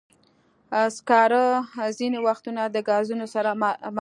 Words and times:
سکاره 0.95 1.45
ځینې 1.99 2.19
وختونه 2.27 2.61
د 2.69 2.77
ګازونو 2.89 3.25
سره 3.33 3.49
مله 3.61 3.77
وي. 3.93 3.99